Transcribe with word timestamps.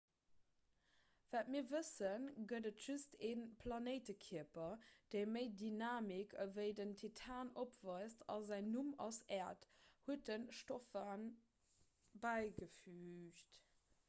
wat 1.33 1.49
mir 1.55 1.65
wëssen 1.71 2.23
gëtt 2.51 2.67
et 2.69 2.79
just 2.85 3.11
ee 3.27 3.41
planéitekierper 3.63 4.87
dee 5.15 5.27
méi 5.33 5.43
dynamik 5.61 6.33
ewéi 6.45 6.73
den 6.79 6.93
titan 7.01 7.51
opweist 7.65 8.23
a 8.37 8.37
säin 8.47 8.71
numm 8.77 8.89
ass 9.09 9.19
äerd 9.37 9.67
huet 10.07 10.23
de 10.31 10.39
stofan 10.61 11.27
bäigefüügt 12.25 13.61